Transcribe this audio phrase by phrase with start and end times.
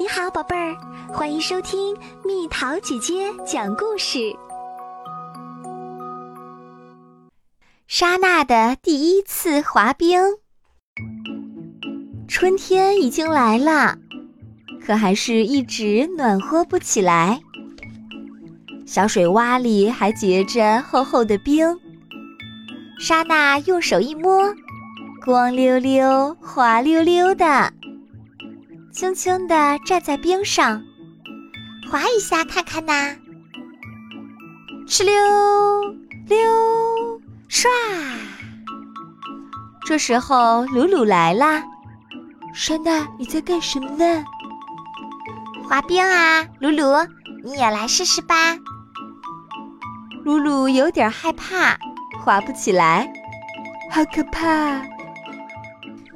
[0.00, 0.76] 你好，宝贝儿，
[1.12, 4.32] 欢迎收听蜜桃姐姐讲故事。
[7.88, 10.20] 莎娜的第一次滑冰。
[12.28, 13.98] 春天已经来了，
[14.86, 17.40] 可还是一直暖和不起来。
[18.86, 21.76] 小水洼里还结着厚厚的冰。
[23.00, 24.54] 莎娜用手一摸，
[25.24, 27.72] 光溜溜、滑溜溜的。
[28.90, 30.82] 轻轻地站在冰上，
[31.90, 33.16] 滑一下看看呐！
[34.86, 35.12] 哧溜
[36.26, 36.38] 溜
[37.48, 37.68] 唰！
[39.86, 41.62] 这时候鲁鲁来啦。
[42.54, 44.24] 珊娜，你在干什么呢？
[45.68, 46.82] 滑冰啊，鲁鲁，
[47.44, 48.56] 你也来试试吧。
[50.24, 51.78] 鲁鲁有点害怕，
[52.24, 53.12] 滑不起来，
[53.92, 54.82] 好可怕。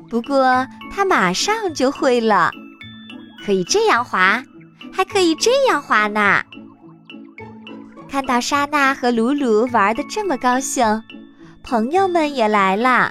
[0.08, 2.50] 不过他马上就会了。
[3.44, 4.42] 可以这样滑，
[4.92, 6.42] 还可以这样滑呢。
[8.08, 11.02] 看到莎娜和鲁鲁玩的这么高兴，
[11.62, 13.10] 朋友们也来了。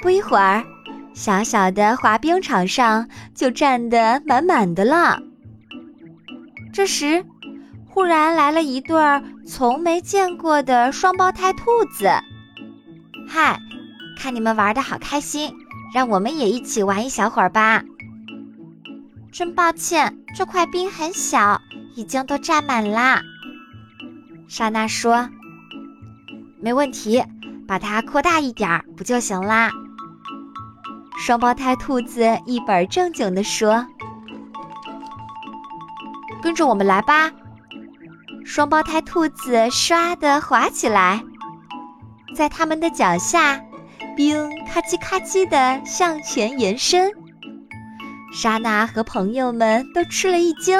[0.00, 0.62] 不一会儿，
[1.14, 5.20] 小小的滑冰场上就站得满满的了。
[6.72, 7.24] 这时，
[7.86, 12.08] 忽然来了一对儿从没见过的双胞胎兔子。
[13.26, 13.58] 嗨，
[14.16, 15.52] 看你们玩的好开心，
[15.92, 17.82] 让我们也一起玩一小会儿吧。
[19.30, 21.60] 真抱歉，这块冰很小，
[21.94, 23.22] 已经都占满啦。
[24.48, 25.28] 莎娜说
[26.60, 27.22] ：“没问题，
[27.66, 29.70] 把它扩大一点儿不就行啦？”
[31.20, 33.86] 双胞胎兔子一本正经地说
[36.40, 37.30] ：“跟着我们来吧。”
[38.46, 41.22] 双胞胎兔子唰地滑起来，
[42.34, 43.60] 在它们的脚下，
[44.16, 47.12] 冰咔叽咔叽地向前延伸。
[48.32, 50.78] 莎娜和朋友们都吃了一惊，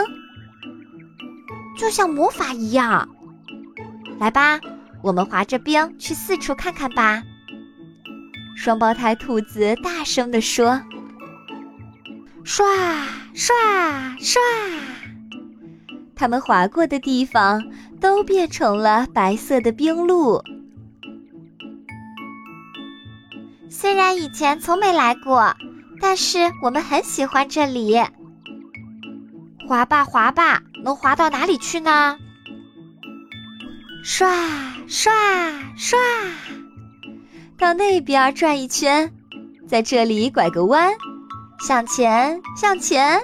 [1.77, 3.09] 就像魔法一样。
[4.21, 4.61] 来吧，
[5.03, 7.23] 我们滑着冰去四处看看吧。
[8.57, 10.83] 双胞胎兔子大声地说
[12.45, 12.63] ：“唰
[13.35, 13.53] 唰
[14.19, 14.37] 唰！”
[16.15, 17.63] 他们滑过的地方
[18.01, 20.43] 都变成了白色的冰路。
[23.71, 25.55] 虽然以前从没来过。
[26.01, 28.01] 但是我们很喜欢这里，
[29.69, 32.17] 滑吧滑吧，能滑到哪里去呢？
[34.05, 34.33] 刷
[34.87, 35.13] 刷
[35.77, 35.99] 刷，
[37.59, 39.13] 到那边转一圈，
[39.67, 40.93] 在这里拐个弯，
[41.61, 43.21] 向前向前。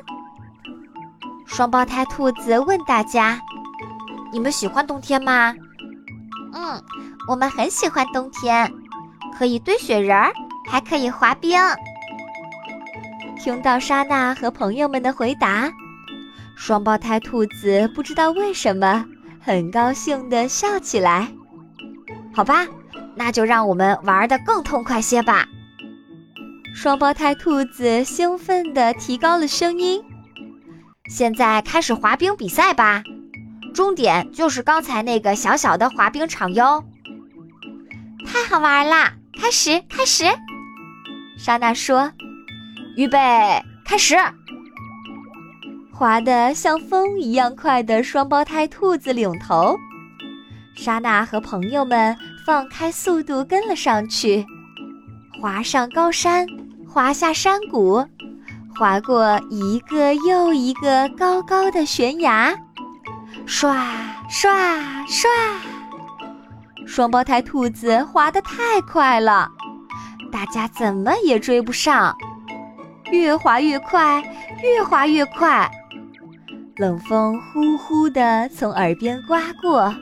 [1.46, 3.40] 双胞胎兔子问大家
[4.32, 5.54] ：“你们喜欢冬天吗
[6.52, 6.82] ？”“嗯，
[7.28, 8.70] 我们很喜欢冬天，
[9.38, 10.32] 可以堆雪人儿，
[10.68, 11.56] 还可以滑冰。”
[13.44, 15.70] 听到莎娜和朋友们的回答，
[16.56, 19.04] 双胞胎兔子不知道为什么
[19.38, 21.28] 很高兴地笑起来。
[22.34, 22.66] 好吧，
[23.14, 25.46] 那就让我们玩得更痛快些吧。
[26.74, 30.02] 双胞胎兔子兴奋地提高了声音
[31.10, 33.02] ：“现在开始滑冰比赛吧，
[33.74, 36.82] 终点就是刚才那个小小的滑冰场哟！”
[38.24, 39.12] 太好玩啦！
[39.38, 40.24] 开始，开始！
[41.36, 42.10] 莎娜说。
[42.96, 43.18] 预备，
[43.84, 44.16] 开始！
[45.92, 49.76] 滑得像风一样快的双胞胎兔子领头，
[50.76, 52.16] 莎娜和朋友们
[52.46, 54.44] 放开速度跟了上去，
[55.40, 56.46] 滑上高山，
[56.88, 58.04] 滑下山谷，
[58.76, 62.54] 滑过一个又一个高高的悬崖，
[63.46, 63.76] 唰
[64.30, 64.48] 唰
[65.06, 65.26] 唰！
[66.86, 69.50] 双胞胎兔子滑得太快了，
[70.30, 72.16] 大家怎么也追不上。
[73.14, 74.22] 越滑越快，
[74.62, 75.70] 越滑越快，
[76.76, 79.94] 冷风呼呼地从耳边刮过，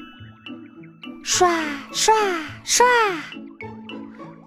[1.23, 1.47] 唰
[1.93, 2.11] 唰
[2.65, 2.83] 唰！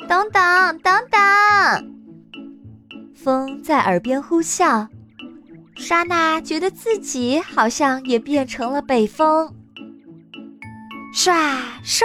[0.07, 1.21] 等等等等！
[3.15, 4.87] 风在耳边呼啸，
[5.75, 9.55] 莎娜觉得自己好像也变成了北风，
[11.13, 11.33] 唰
[11.83, 12.03] 唰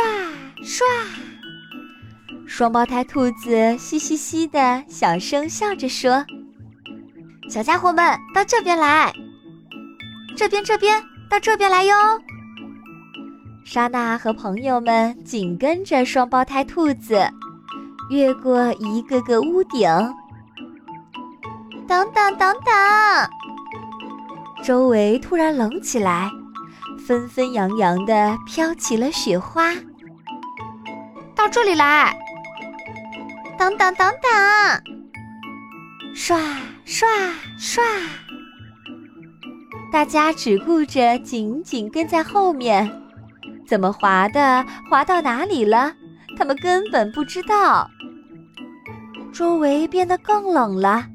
[0.62, 0.82] 唰！
[2.46, 6.24] 双胞胎兔子嘻嘻嘻的小声笑着说。
[7.50, 9.12] 小家伙们，到这边来！
[10.36, 11.94] 这边，这边，到这边来哟！
[13.64, 17.28] 莎娜和朋友们紧跟着双胞胎兔子，
[18.08, 19.90] 越过一个个屋顶。
[21.88, 22.72] 等等等等！
[24.62, 26.30] 周围突然冷起来，
[27.04, 29.72] 纷纷扬扬的飘起了雪花。
[31.34, 32.16] 到这里来！
[33.58, 34.99] 等等等等！
[36.14, 36.38] 唰！
[36.86, 37.06] 唰
[37.58, 37.80] 唰，
[39.92, 42.90] 大家只顾着紧紧跟在后面，
[43.66, 45.94] 怎么滑的，滑到哪里了，
[46.36, 47.88] 他们根本不知道。
[49.32, 51.06] 周围变得更冷了，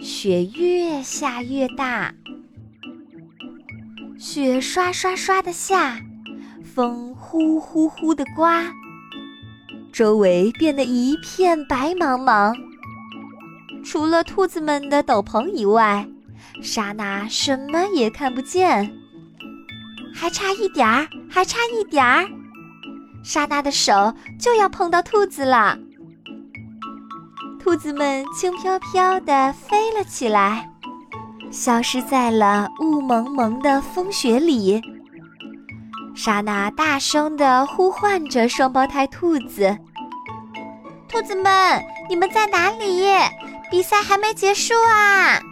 [0.00, 2.14] 雪越下越大，
[4.18, 5.98] 雪刷刷刷的下，
[6.64, 8.72] 风呼呼呼的刮，
[9.92, 12.54] 周围变得一片白茫茫。
[13.94, 16.04] 除了兔子们的斗篷以外，
[16.60, 18.92] 莎娜什么也看不见。
[20.12, 22.26] 还差一点儿，还差一点儿，
[23.22, 25.78] 莎娜的手就要碰到兔子了。
[27.60, 30.68] 兔子们轻飘飘地飞了起来，
[31.52, 34.82] 消失在了雾蒙蒙的风雪里。
[36.16, 39.78] 莎娜大声地呼唤着双胞胎兔子
[41.08, 43.04] ：“兔子们，你们在哪里？”
[43.74, 45.42] 比赛还没结束啊！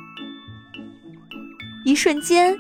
[1.84, 2.56] 一瞬间，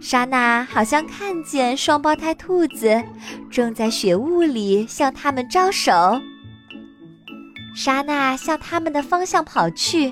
[0.00, 3.04] 莎娜好像看见双胞胎兔子
[3.50, 5.92] 正在雪雾里向他们招手。
[7.76, 10.10] 莎娜向他们的方向跑去。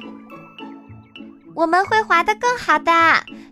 [1.54, 2.92] 我们会滑得更好的，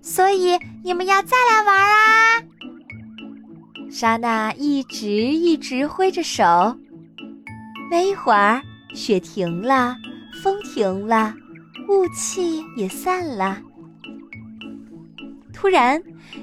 [0.02, 2.42] 所以你们要再来玩啊！
[3.90, 6.44] 莎娜一直一直挥着手。
[7.90, 8.60] 没一会儿，
[8.94, 9.96] 雪停了。
[10.42, 11.34] 风停了，
[11.88, 13.58] 雾气也散了。
[15.52, 16.02] 突然，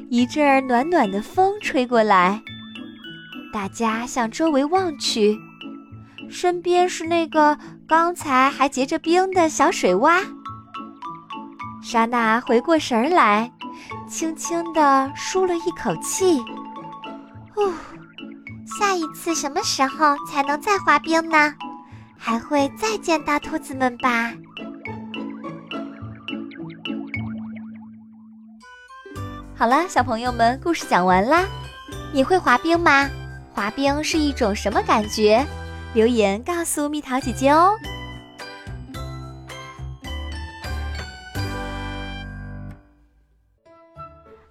[0.10, 2.42] 一阵儿暖暖的风吹过来，
[3.52, 5.38] 大家向周围望去，
[6.30, 7.58] 身边是那个
[7.88, 10.22] 刚才还结着冰的小水洼。
[11.82, 13.52] 莎娜回过神来，
[14.08, 16.40] 轻轻地舒了一口气
[17.56, 17.74] ：“哦，
[18.78, 21.54] 下一次什么时候才能再滑冰呢？”
[22.18, 24.34] 还会再见到兔子们吧。
[29.56, 31.46] 好了，小朋友们，故事讲完啦。
[32.14, 33.10] 你会滑冰吗？
[33.54, 35.46] 滑冰是一种什么感觉？
[35.94, 37.76] 留言告诉蜜桃姐姐哦。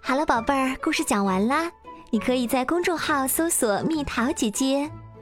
[0.01, 1.71] 好了，宝贝儿，故事讲完啦。
[2.11, 4.91] 你可以在公众号搜索“蜜桃姐姐”。